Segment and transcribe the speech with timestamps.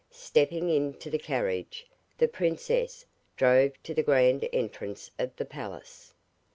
[0.09, 1.85] Stepping into the carriage
[2.17, 3.05] the princess
[3.37, 6.15] drove to the grand entrance of the palace.